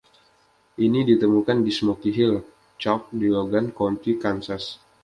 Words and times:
Ini 0.85 0.99
ditemukan 1.09 1.57
di 1.65 1.69
Smoky 1.79 2.09
Hill 2.17 2.35
Chalk 2.81 3.01
di 3.19 3.27
Logan 3.35 3.67
County, 3.79 4.11
Kansas. 4.23 4.63